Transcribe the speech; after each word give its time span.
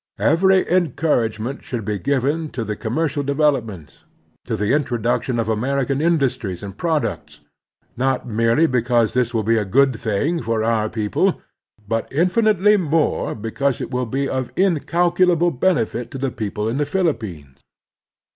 Every 0.17 0.67
en 0.67 0.93
couragement 0.93 1.61
should 1.61 1.85
be 1.85 1.99
given 1.99 2.49
to 2.57 2.63
their 2.63 2.75
commercial 2.75 3.21
development, 3.21 4.03
to 4.45 4.55
the 4.55 4.73
introduction 4.73 5.37
of 5.37 5.47
American 5.47 6.01
industries 6.01 6.63
and 6.63 6.75
products; 6.75 7.41
not 7.95 8.27
merely 8.27 8.65
because 8.65 9.13
this 9.13 9.31
will 9.31 9.43
be 9.43 9.59
a 9.59 9.63
good 9.63 9.95
thing 9.95 10.41
for 10.41 10.61
oiu 10.61 10.91
people, 10.91 11.39
but 11.87 12.11
infinitely 12.11 12.77
more 12.77 13.35
because 13.35 13.79
it 13.79 13.91
will 13.91 14.07
be 14.07 14.27
of 14.27 14.51
incalculable 14.55 15.51
benefit 15.51 16.09
to 16.09 16.17
the 16.17 16.31
people 16.31 16.67
in 16.67 16.77
the 16.77 16.85
Philippines. 16.87 17.59